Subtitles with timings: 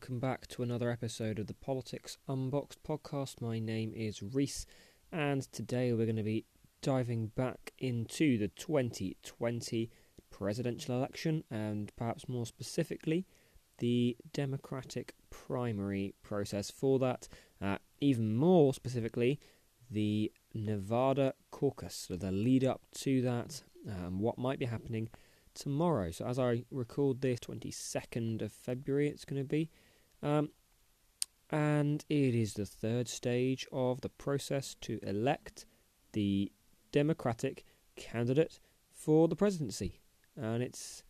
[0.00, 3.40] welcome back to another episode of the Politics Unboxed podcast.
[3.40, 4.64] My name is Reese,
[5.10, 6.44] and today we're going to be
[6.82, 9.90] diving back into the 2020
[10.30, 13.26] presidential election and perhaps more specifically
[13.78, 17.26] the Democratic primary process for that.
[17.60, 19.40] Uh, even more specifically,
[19.90, 25.08] the Nevada caucus, so the lead up to that, um, what might be happening
[25.54, 26.12] tomorrow.
[26.12, 29.68] So as I record this, 22nd of February, it's going to be.
[30.22, 30.50] Um,
[31.50, 35.64] and it is the third stage of the process to elect
[36.12, 36.52] the
[36.92, 37.64] Democratic
[37.96, 38.60] candidate
[38.92, 40.00] for the presidency,
[40.36, 41.02] and it's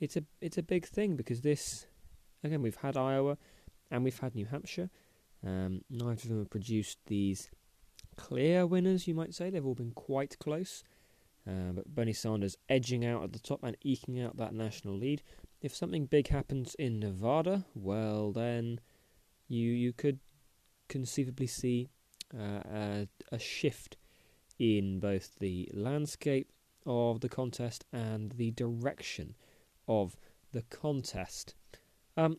[0.00, 1.86] it's a it's a big thing because this
[2.44, 3.36] again we've had Iowa
[3.90, 4.90] and we've had New Hampshire.
[5.44, 7.50] Um, neither of them have produced these
[8.16, 9.50] clear winners, you might say.
[9.50, 10.82] They've all been quite close.
[11.46, 15.22] Uh, but Bernie Sanders edging out at the top and eking out that national lead.
[15.60, 18.80] If something big happens in Nevada, well, then
[19.48, 20.20] you you could
[20.88, 21.88] conceivably see
[22.34, 23.96] uh, a, a shift
[24.58, 26.52] in both the landscape
[26.86, 29.34] of the contest and the direction
[29.86, 30.16] of
[30.52, 31.54] the contest.
[32.16, 32.38] Um,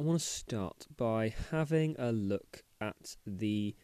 [0.00, 3.74] I want to start by having a look at the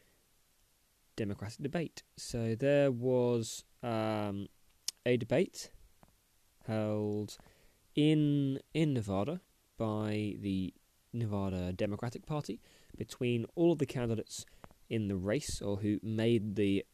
[1.17, 2.03] Democratic debate.
[2.17, 4.48] So there was um,
[5.06, 5.70] a debate
[6.67, 7.36] held
[7.94, 9.41] in in Nevada
[9.77, 10.74] by the
[11.12, 12.60] Nevada Democratic Party
[12.96, 14.44] between all of the candidates
[14.88, 16.84] in the race or who made the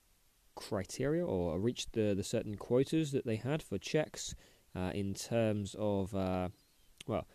[0.55, 4.35] criteria or reached the, the certain quotas that they had for checks
[4.75, 6.49] uh, in terms of uh,
[7.07, 7.27] well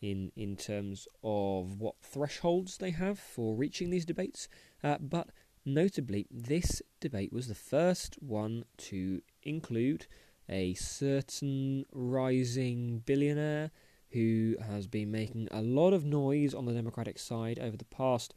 [0.00, 4.48] in in terms of what thresholds they have for reaching these debates.
[4.82, 5.30] Uh, but
[5.68, 10.06] Notably, this debate was the first one to include
[10.48, 13.70] a certain rising billionaire
[14.10, 18.34] who has been making a lot of noise on the Democratic side over the past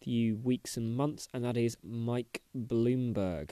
[0.00, 3.50] few weeks and months, and that is Mike Bloomberg.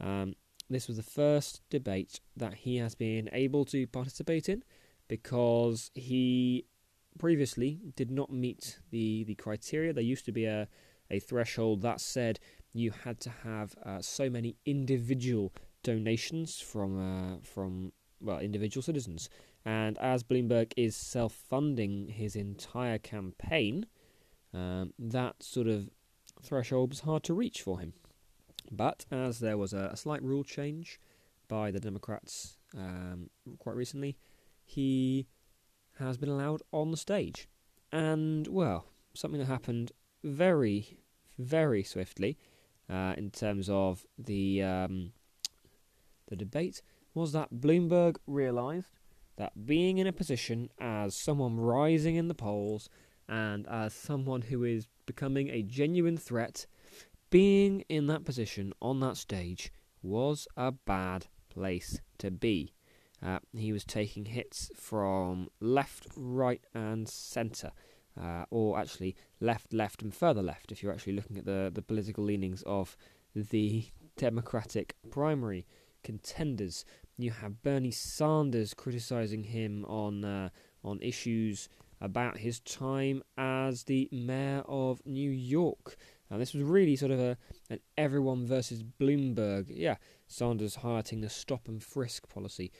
[0.00, 0.34] Um,
[0.68, 4.64] this was the first debate that he has been able to participate in
[5.08, 6.66] because he
[7.18, 9.92] previously did not meet the, the criteria.
[9.92, 10.68] There used to be a,
[11.10, 12.40] a threshold that said
[12.72, 15.52] you had to have uh, so many individual
[15.84, 19.28] donations from uh, from well individual citizens.
[19.64, 23.86] And as Bloomberg is self-funding his entire campaign,
[24.52, 25.88] um, that sort of
[26.42, 27.94] threshold was hard to reach for him.
[28.70, 31.00] But as there was a, a slight rule change
[31.48, 34.18] by the Democrats um, quite recently,
[34.64, 35.26] he
[35.98, 37.48] has been allowed on the stage.
[37.92, 39.92] And, well, something that happened
[40.22, 40.98] very,
[41.38, 42.36] very swiftly
[42.90, 45.12] uh, in terms of the um,
[46.28, 46.82] the debate
[47.14, 48.88] was that Bloomberg realised
[49.36, 52.88] that being in a position as someone rising in the polls
[53.28, 56.66] and as someone who is becoming a genuine threat,
[57.30, 62.72] being in that position on that stage was a bad place to be.
[63.24, 67.72] Uh, he was taking hits from left, right, and centre
[68.20, 71.82] uh, or actually left, left, and further left, if you're actually looking at the, the
[71.82, 72.96] political leanings of
[73.34, 73.86] the
[74.16, 75.66] Democratic primary
[76.04, 76.84] contenders.
[77.18, 80.50] You have Bernie Sanders criticising him on uh,
[80.84, 81.68] on issues
[82.00, 85.96] about his time as the mayor of New York.
[86.30, 87.36] And this was really sort of a
[87.70, 89.66] an everyone versus Bloomberg.
[89.68, 89.96] Yeah,
[90.28, 92.70] Sanders highlighting the stop and frisk policy,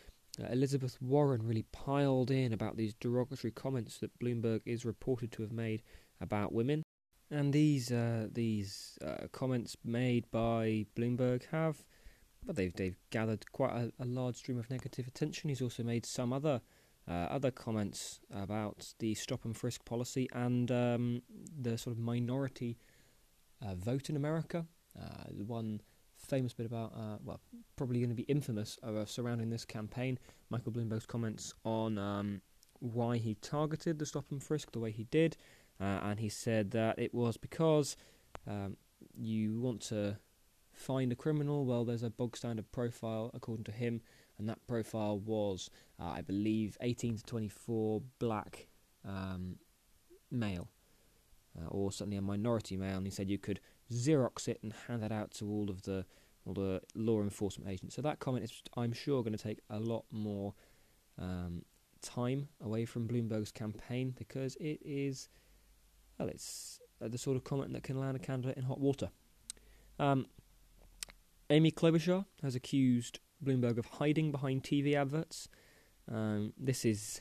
[0.43, 5.43] uh, Elizabeth Warren really piled in about these derogatory comments that Bloomberg is reported to
[5.43, 5.83] have made
[6.21, 6.83] about women.
[7.31, 11.85] And these uh, these uh, comments made by Bloomberg have,
[12.47, 15.49] well, they've they've gathered quite a, a, large stream of negative attention.
[15.49, 16.61] He's also made some other
[17.09, 21.23] uh, other comments about the stop and frisk policy and um,
[21.61, 22.79] the sort of minority
[23.65, 24.67] uh, vote in America.
[24.99, 25.81] Uh, one
[26.17, 27.41] famous bit about, uh, well,
[27.77, 30.19] probably going to be infamous uh, surrounding this campaign.
[30.51, 32.41] Michael Bloomberg's comments on um,
[32.81, 35.37] why he targeted the stop and frisk the way he did,
[35.81, 37.97] uh, and he said that it was because
[38.47, 38.77] um,
[39.15, 40.17] you want to
[40.85, 41.65] find a criminal.
[41.65, 44.03] Well, there's a bog standard profile according to him,
[44.39, 45.71] and that profile was,
[46.01, 48.69] uh, I believe, 18 to 24 black
[49.07, 49.57] um,
[50.31, 50.69] male.
[51.57, 53.61] Uh, or certainly a minority male, and he said you could
[53.93, 56.05] Xerox it and hand that out to all of the
[56.45, 57.95] all the law enforcement agents.
[57.95, 60.53] So that comment is, I'm sure, going to take a lot more
[61.19, 61.65] um,
[62.03, 65.29] time away from Bloomberg's campaign because it is,
[66.19, 69.11] well, it's uh, the sort of comment that can land a candidate in hot water.
[69.99, 70.27] Um,
[71.55, 75.49] Amy Klobuchar has accused Bloomberg of hiding behind TV adverts.
[76.11, 77.21] Um, this is,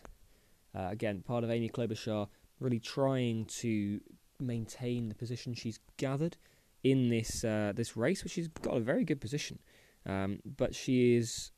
[0.76, 2.28] uh, again, part of Amy Klobuchar
[2.60, 4.02] really trying to
[4.40, 6.38] maintain the position she's gathered
[6.84, 9.60] in this uh, this race, which she's got a very good position.
[10.04, 11.52] Um, but she is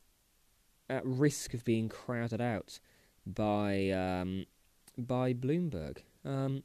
[0.89, 2.81] at risk of being crowded out
[3.25, 4.47] by um,
[4.97, 5.99] by Bloomberg.
[6.25, 6.63] Um,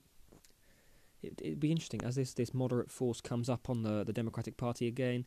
[1.22, 4.56] it, would be interesting as this, this moderate force comes up on the, the Democratic
[4.56, 5.24] Party again.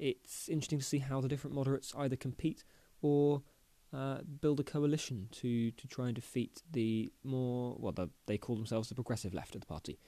[0.00, 2.64] It's interesting to see how the different moderates either compete
[3.02, 3.42] or
[3.92, 8.56] uh, build a coalition to, to try and defeat the more, well, the, they call
[8.56, 9.98] themselves the progressive left of the party.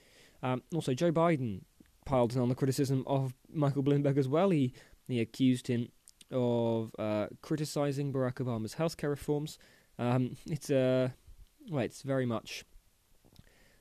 [0.42, 1.62] Um, also, Joe Biden
[2.06, 4.50] piled on the criticism of Michael Bloomberg as well.
[4.50, 4.72] He,
[5.08, 5.88] he accused him
[6.30, 9.58] of uh, criticizing Barack Obama's healthcare reforms.
[9.98, 11.10] Um, it's uh,
[11.70, 12.64] well, it's very much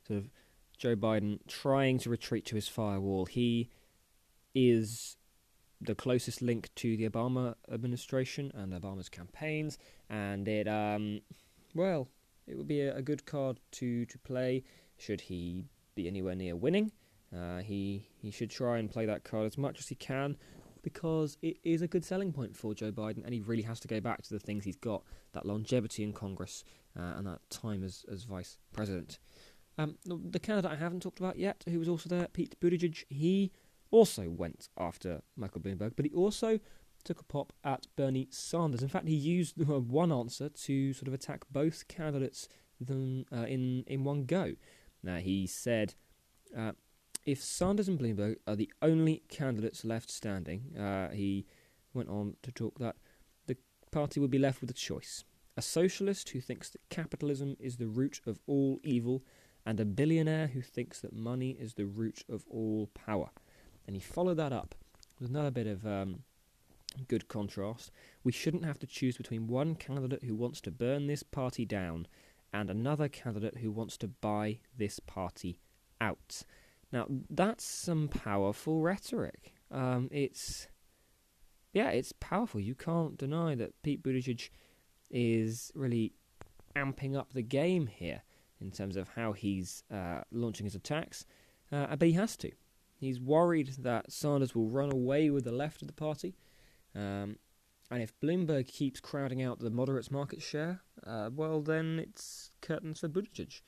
[0.07, 0.29] sort of
[0.77, 3.25] Joe Biden trying to retreat to his firewall.
[3.25, 3.69] He
[4.53, 5.15] is
[5.81, 9.77] the closest link to the Obama administration and Obama's campaigns,
[10.09, 11.21] and it, um,
[11.73, 12.07] well,
[12.47, 14.63] it would be a, a good card to, to play
[14.97, 16.91] should he be anywhere near winning.
[17.35, 20.35] Uh, he he should try and play that card as much as he can
[20.83, 23.87] because it is a good selling point for Joe Biden, and he really has to
[23.87, 25.03] go back to the things he's got
[25.33, 26.63] that longevity in Congress
[26.97, 29.19] uh, and that time as, as vice president.
[29.77, 33.05] Um, the, the candidate I haven't talked about yet, who was also there, Pete Buttigieg,
[33.09, 33.51] he
[33.91, 36.59] also went after Michael Bloomberg, but he also
[37.03, 38.81] took a pop at Bernie Sanders.
[38.81, 42.47] In fact, he used one answer to sort of attack both candidates
[42.89, 44.53] uh, in in one go.
[45.03, 45.95] Now he said,
[46.57, 46.73] uh,
[47.25, 51.45] if Sanders and Bloomberg are the only candidates left standing, uh, he
[51.93, 52.95] went on to talk that
[53.47, 53.57] the
[53.91, 55.23] party would be left with a choice:
[55.57, 59.23] a socialist who thinks that capitalism is the root of all evil,
[59.65, 63.29] and a billionaire who thinks that money is the root of all power.
[63.91, 64.73] And he followed that up
[65.19, 66.23] with another bit of um,
[67.09, 67.91] good contrast.
[68.23, 72.07] We shouldn't have to choose between one candidate who wants to burn this party down
[72.53, 75.59] and another candidate who wants to buy this party
[75.99, 76.43] out.
[76.93, 79.55] Now, that's some powerful rhetoric.
[79.69, 80.69] Um, it's,
[81.73, 82.61] yeah, it's powerful.
[82.61, 84.51] You can't deny that Pete Buttigieg
[85.09, 86.13] is really
[86.77, 88.21] amping up the game here
[88.61, 91.25] in terms of how he's uh, launching his attacks,
[91.73, 92.53] uh, but he has to.
[93.01, 96.35] He's worried that Sanders will run away with the left of the party.
[96.95, 97.37] Um,
[97.89, 102.99] and if Bloomberg keeps crowding out the moderates' market share, uh, well, then it's curtains
[102.99, 103.61] for Buttigieg.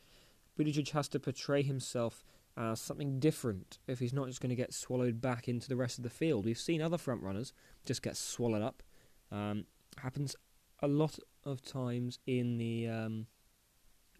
[0.57, 2.24] Buttigieg has to portray himself
[2.56, 5.97] as something different if he's not just going to get swallowed back into the rest
[5.97, 6.45] of the field.
[6.45, 7.53] We've seen other frontrunners
[7.85, 8.83] just get swallowed up.
[9.31, 9.65] Um,
[9.97, 10.35] happens
[10.83, 13.25] a lot of times in the um,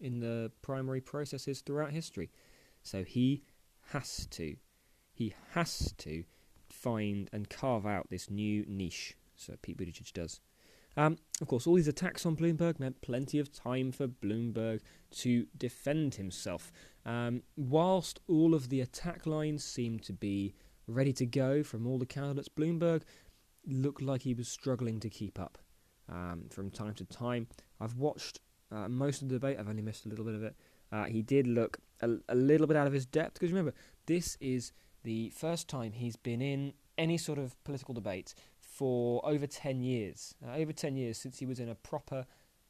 [0.00, 2.32] in the primary processes throughout history.
[2.82, 3.44] So he
[3.92, 4.56] has to
[5.14, 6.24] he has to
[6.68, 9.16] find and carve out this new niche.
[9.36, 10.40] So Pete Buttigieg does.
[10.96, 14.80] Um, of course, all these attacks on Bloomberg meant plenty of time for Bloomberg
[15.18, 16.70] to defend himself.
[17.04, 20.54] Um, whilst all of the attack lines seemed to be
[20.86, 23.02] ready to go from all the candidates, Bloomberg
[23.66, 25.58] looked like he was struggling to keep up
[26.08, 27.48] um, from time to time.
[27.80, 28.40] I've watched
[28.70, 30.54] uh, most of the debate, I've only missed a little bit of it.
[30.92, 33.74] Uh, he did look a, a little bit out of his depth because remember,
[34.06, 34.72] this is
[35.04, 40.34] the first time he's been in any sort of political debate for over 10 years.
[40.44, 42.26] Uh, over 10 years since he was in a proper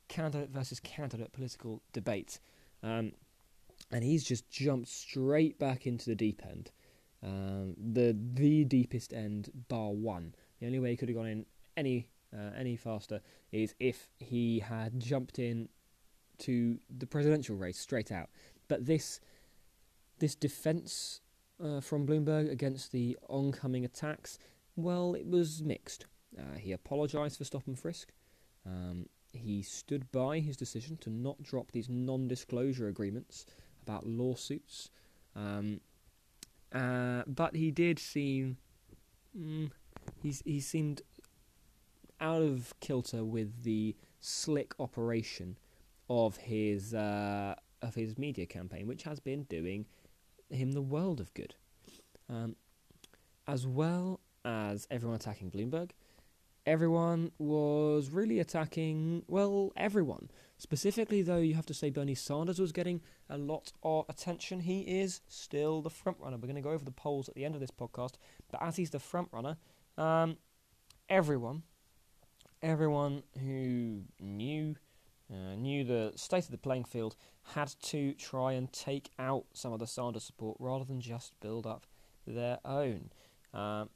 [0.08, 2.38] candidate versus candidate political debate.
[2.82, 3.12] Um,
[3.90, 6.70] and he's just jumped straight back into the deep end.
[7.22, 10.34] Um, the the deepest end, bar one.
[10.60, 14.58] The only way he could have gone in any uh, any faster is if he
[14.58, 15.68] had jumped in
[16.38, 18.28] to the presidential race straight out.
[18.68, 19.20] But this
[20.18, 21.20] this defence
[21.62, 24.38] uh, from Bloomberg against the oncoming attacks,
[24.76, 26.06] well, it was mixed.
[26.38, 28.12] Uh, he apologised for stop and frisk.
[28.66, 33.46] Um, he stood by his decision to not drop these non disclosure agreements
[33.82, 34.90] about lawsuits.
[35.36, 35.80] Um,
[36.72, 38.56] uh, but he did seem.
[39.36, 39.70] Mm,
[40.22, 41.02] he seemed
[42.20, 45.58] out of kilter with the slick operation
[46.08, 49.86] of his uh, of his media campaign, which has been doing
[50.54, 51.54] him the world of good.
[52.28, 52.56] Um,
[53.46, 55.90] as well as everyone attacking Bloomberg,
[56.66, 60.30] everyone was really attacking, well, everyone.
[60.56, 64.60] Specifically, though, you have to say Bernie Sanders was getting a lot of attention.
[64.60, 66.36] He is still the front runner.
[66.36, 68.14] We're going to go over the polls at the end of this podcast,
[68.50, 69.56] but as he's the front runner,
[69.98, 70.38] um,
[71.08, 71.64] everyone,
[72.62, 74.76] everyone who knew
[75.34, 77.16] uh, knew the state of the playing field,
[77.54, 81.66] had to try and take out some of the Sanders support rather than just build
[81.66, 81.86] up
[82.26, 83.10] their own.
[83.52, 83.86] Uh,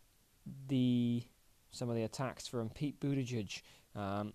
[0.68, 1.22] the
[1.70, 3.60] some of the attacks from Pete Buttigieg,
[3.94, 4.32] um,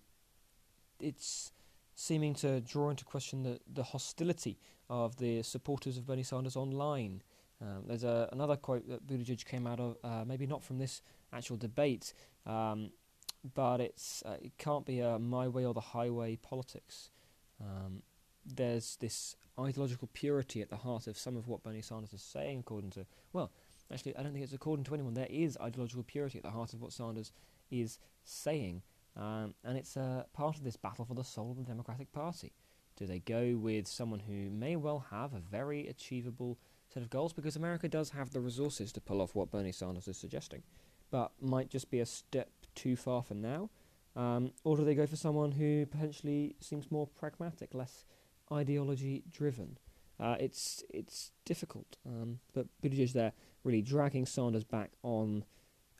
[1.00, 1.52] it's
[1.94, 4.58] seeming to draw into question the, the hostility
[4.88, 7.22] of the supporters of Bernie Sanders online.
[7.60, 11.02] Um, there's a, another quote that Buttigieg came out of, uh, maybe not from this
[11.32, 12.12] actual debate,
[12.46, 12.90] um,
[13.52, 17.10] but it's uh, it can't be a my way or the highway politics.
[17.60, 18.02] Um,
[18.46, 22.60] there's this ideological purity at the heart of some of what Bernie Sanders is saying,
[22.60, 23.50] according to well,
[23.92, 25.14] actually, I don't think it's according to anyone.
[25.14, 27.32] There is ideological purity at the heart of what Sanders
[27.70, 28.82] is saying,
[29.16, 32.52] um, and it's a part of this battle for the soul of the Democratic Party.
[32.96, 36.58] Do they go with someone who may well have a very achievable
[36.88, 37.32] set of goals?
[37.32, 40.62] Because America does have the resources to pull off what Bernie Sanders is suggesting,
[41.10, 43.70] but might just be a step too far for now.
[44.16, 48.04] Um, or do they go for someone who potentially seems more pragmatic, less
[48.52, 49.78] ideology driven?
[50.20, 53.32] Uh, it's it's difficult, um, but Buttigieg there
[53.64, 55.44] really dragging Sanders back on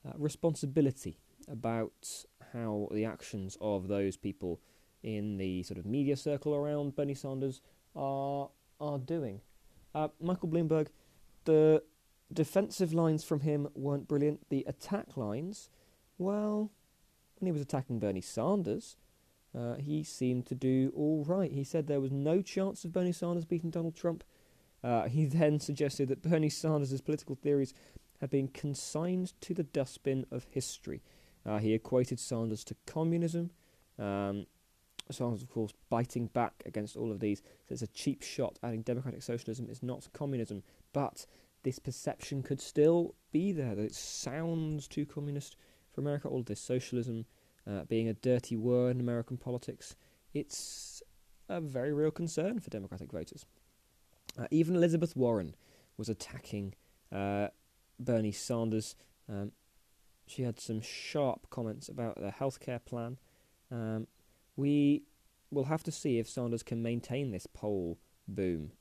[0.07, 4.61] uh, responsibility about how the actions of those people
[5.02, 7.61] in the sort of media circle around Bernie Sanders
[7.97, 8.50] are
[8.81, 9.40] are doing.
[9.95, 10.88] Uh, Michael Bloomberg,
[11.45, 11.83] the
[12.33, 14.49] defensive lines from him weren't brilliant.
[14.49, 15.71] The attack lines,
[16.18, 16.71] well,
[17.38, 18.97] when he was attacking Bernie Sanders,
[19.56, 21.52] uh, he seemed to do all right.
[21.52, 24.25] He said there was no chance of Bernie Sanders beating Donald Trump.
[24.83, 27.75] Uh, he then suggested that Bernie Sanders' political theories
[28.21, 31.02] had been consigned to the dustbin of history.
[31.47, 33.50] Uh, he equated Sanders to communism.
[33.99, 34.47] Um,
[35.11, 37.42] Sanders, of course, biting back against all of these.
[37.68, 38.59] So it's a cheap shot.
[38.62, 41.26] Adding democratic socialism is not communism, but
[41.62, 45.56] this perception could still be there that it sounds too communist
[45.94, 46.28] for America.
[46.28, 47.26] All of this socialism
[47.66, 49.96] uh, being a dirty word in American politics,
[50.32, 51.02] it's
[51.48, 53.46] a very real concern for Democratic voters.
[54.38, 55.54] Uh, even Elizabeth Warren
[55.96, 56.74] was attacking
[57.12, 57.48] uh,
[57.98, 58.96] Bernie Sanders.
[59.28, 59.52] Um,
[60.26, 63.18] she had some sharp comments about the healthcare plan.
[63.70, 64.06] Um,
[64.56, 65.02] we
[65.50, 68.72] will have to see if Sanders can maintain this poll boom.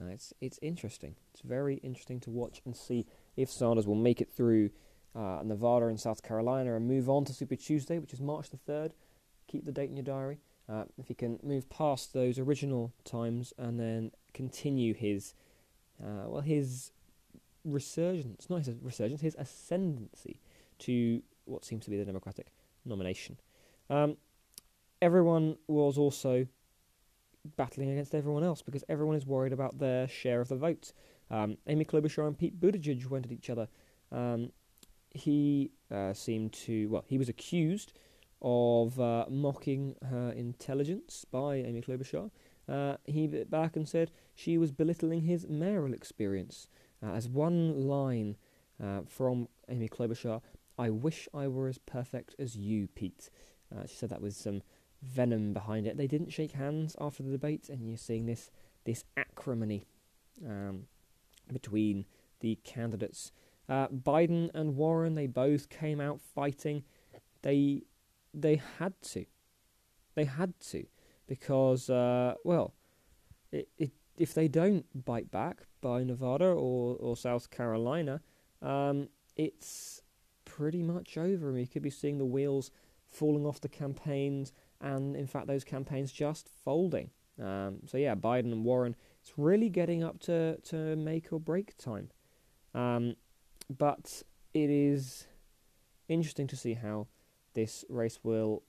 [0.00, 1.16] Uh, it's it's interesting.
[1.32, 4.70] It's very interesting to watch and see if Sanders will make it through
[5.14, 8.56] uh, Nevada and South Carolina and move on to Super Tuesday, which is March the
[8.56, 8.92] third.
[9.46, 10.38] Keep the date in your diary.
[10.68, 15.34] Uh, if he can move past those original times and then continue his
[16.02, 16.92] uh, well his
[17.64, 20.40] resurgence, not his resurgence, his ascendancy
[20.78, 22.52] to what seems to be the Democratic
[22.84, 23.38] nomination.
[23.90, 24.16] Um,
[25.00, 26.46] everyone was also
[27.56, 30.92] battling against everyone else because everyone is worried about their share of the vote.
[31.30, 33.68] Um, Amy Klobuchar and Pete Buttigieg went at each other.
[34.12, 34.50] Um,
[35.10, 37.92] he uh, seemed to, well, he was accused
[38.40, 42.30] of uh, mocking her intelligence by Amy Klobuchar.
[42.68, 46.68] Uh, he bit back and said she was belittling his mayoral experience.
[47.02, 48.36] Uh, as one line
[48.82, 50.40] uh, from Amy Klobuchar,
[50.78, 53.30] I wish I were as perfect as you, Pete.
[53.74, 54.62] Uh, she said that with some
[55.02, 55.96] venom behind it.
[55.96, 58.50] They didn't shake hands after the debate, and you're seeing this
[58.84, 59.84] this acrimony
[60.46, 60.84] um,
[61.52, 62.06] between
[62.40, 63.32] the candidates.
[63.68, 66.84] Uh, Biden and Warren, they both came out fighting.
[67.42, 67.82] They
[68.34, 69.26] they had to,
[70.14, 70.84] they had to,
[71.26, 72.74] because uh, well,
[73.52, 78.20] it, it, if they don't bite back by Nevada or or South Carolina,
[78.62, 80.02] um, it's
[80.44, 81.48] pretty much over.
[81.48, 82.70] And We could be seeing the wheels
[83.10, 87.10] falling off the campaigns, and in fact, those campaigns just folding.
[87.40, 91.76] Um, so yeah, Biden and Warren, it's really getting up to, to make or break
[91.76, 92.10] time.
[92.74, 93.14] Um,
[93.76, 94.22] but
[94.54, 95.26] it is
[96.08, 97.06] interesting to see how
[97.54, 98.62] this race will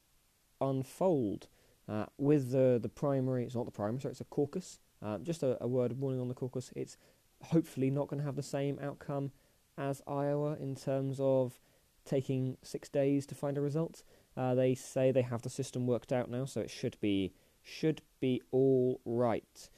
[0.61, 1.47] unfold.
[1.87, 4.79] Uh, with the, the primary, it's not the primary, sorry, it's a caucus.
[5.01, 6.71] Uh, just a, a word of warning on the caucus.
[6.75, 6.97] It's
[7.41, 9.31] hopefully not going to have the same outcome
[9.77, 11.59] as Iowa in terms of
[12.05, 14.03] taking six days to find a result.
[14.35, 18.01] Uh, they say they have the system worked out now, so it should be should
[18.19, 19.69] be all right.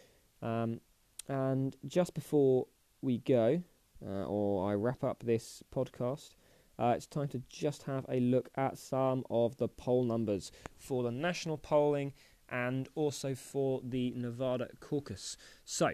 [0.41, 0.81] Um,
[1.27, 2.67] and just before
[3.01, 3.63] we go,
[4.05, 6.31] uh, or I wrap up this podcast,
[6.79, 11.03] uh, it's time to just have a look at some of the poll numbers for
[11.03, 12.13] the national polling
[12.49, 15.37] and also for the Nevada caucus.
[15.63, 15.91] So,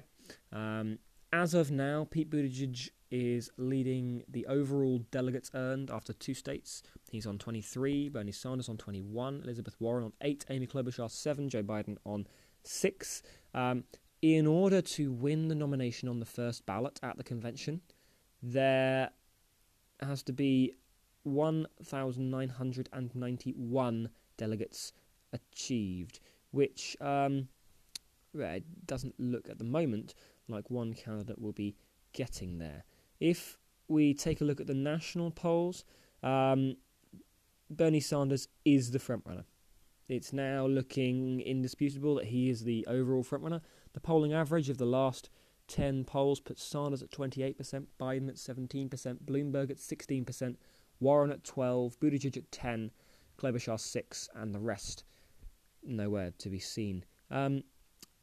[0.52, 1.00] um,
[1.32, 6.84] as of now, Pete Buttigieg is leading the overall delegates earned after two states.
[7.12, 11.64] He's on 23, Bernie Sanders on 21, Elizabeth Warren on 8, Amy Klobuchar 7, Joe
[11.64, 12.28] Biden on
[12.64, 13.24] 6.
[13.54, 13.84] Um,
[14.22, 17.82] in order to win the nomination on the first ballot at the convention,
[18.42, 19.12] there
[20.02, 20.74] has to be
[21.24, 24.94] 1,991 delegates
[25.34, 27.50] achieved, which um,
[28.86, 30.14] doesn't look at the moment
[30.48, 31.76] like one candidate will be
[32.14, 32.86] getting there.
[33.20, 35.84] If we take a look at the national polls,
[36.24, 36.78] um,
[37.70, 39.44] Bernie Sanders is the frontrunner.
[40.08, 43.62] it's now looking indisputable that he is the overall frontrunner.
[43.94, 45.30] The polling average of the last
[45.68, 48.90] 10 polls puts Sanders at 28%, Biden at 17%,
[49.26, 50.56] Bloomberg at 16%,
[51.00, 52.92] Warren at 12, Buttigieg at 10,
[53.38, 55.04] Klobuchar 6, and the rest
[55.84, 57.06] nowhere to be seen.
[57.30, 57.64] Um,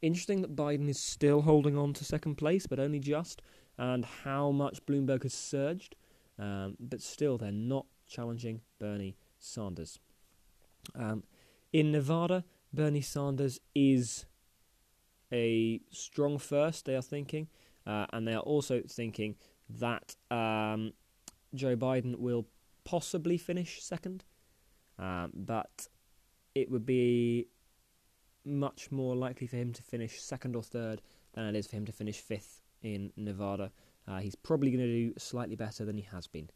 [0.01, 3.41] interesting that Biden is still holding on to second place, but only just,
[3.77, 5.95] and how much Bloomberg has surged.
[6.37, 9.99] Um, but still, they're not challenging Bernie Sanders.
[10.93, 11.23] Um,
[11.71, 14.25] in Nevada, Bernie Sanders is
[15.35, 17.47] a strong first, they are thinking,
[17.85, 19.35] uh, and they are also thinking
[19.69, 20.93] that um,
[21.53, 22.47] Joe Biden will
[22.85, 24.23] possibly finish second,
[24.97, 25.87] um, but
[26.53, 27.47] it would be
[28.45, 31.01] much more likely for him to finish second or third
[31.33, 33.71] than it is for him to finish fifth in Nevada.
[34.07, 36.49] Uh, he's probably going to do slightly better than he has been.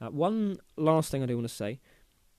[0.00, 1.80] Uh, one last thing I do want to say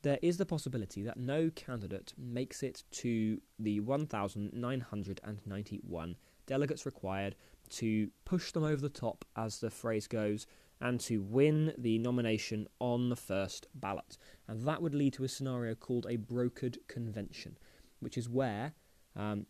[0.07, 7.35] there is the possibility that no candidate makes it to the 1,991 delegates required
[7.69, 10.47] to push them over the top, as the phrase goes,
[10.79, 14.17] and to win the nomination on the first ballot.
[14.47, 17.57] And that would lead to a scenario called a brokered convention,
[17.99, 18.71] which is where
[19.15, 19.45] um,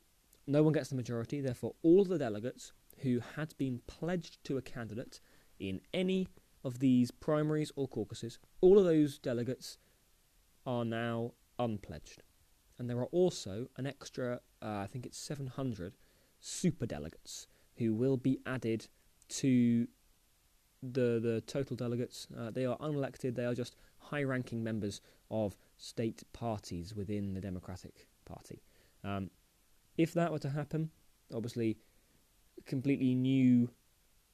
[0.47, 4.63] no one gets the majority, therefore, all the delegates who had been pledged to a
[4.63, 5.21] candidate
[5.59, 6.27] in any
[6.63, 9.77] of these primaries or caucuses, all of those delegates
[10.67, 12.21] are now unpledged.
[12.77, 15.95] And there are also an extra, uh, I think it's 700
[16.39, 17.47] super delegates
[17.77, 18.88] who will be added
[19.29, 19.88] to
[20.83, 22.27] the the total delegates.
[22.38, 23.36] Uh, they are unelected.
[23.36, 28.62] They are just high-ranking members of state parties within the Democratic Party.
[29.03, 29.31] Um,
[29.97, 30.91] if that were to happen,
[31.33, 31.77] obviously,
[32.65, 33.69] completely new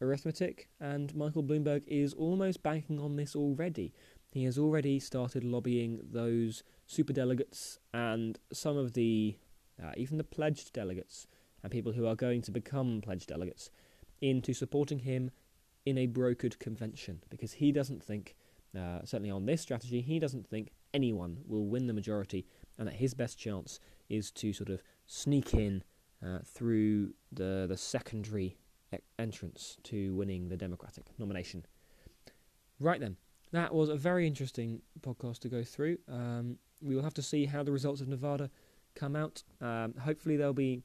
[0.01, 3.93] arithmetic, and Michael Bloomberg is almost banking on this already.
[4.33, 9.37] He has already started lobbying those superdelegates and some of the,
[9.81, 11.27] uh, even the pledged delegates
[11.61, 13.69] and people who are going to become pledged delegates
[14.21, 15.29] into supporting him
[15.85, 18.35] in a brokered convention because he doesn't think,
[18.75, 22.47] uh, certainly on this strategy, he doesn't think anyone will win the majority
[22.79, 23.79] and that his best chance
[24.09, 25.83] is to sort of sneak in
[26.25, 28.57] uh, through the, the secondary
[29.19, 31.67] entrance to winning the Democratic nomination.
[32.79, 33.17] Right then,
[33.53, 35.97] that was a very interesting podcast to go through.
[36.11, 38.49] Um, we will have to see how the results of Nevada
[38.95, 39.43] come out.
[39.61, 40.81] Um, hopefully, they'll be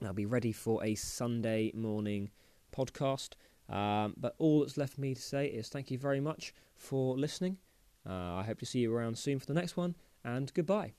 [0.00, 2.30] they'll be ready for a Sunday morning
[2.76, 3.30] podcast.
[3.68, 7.16] Um, but all that's left for me to say is thank you very much for
[7.16, 7.58] listening.
[8.06, 10.92] Uh, I hope to see you around soon for the next one, and goodbye.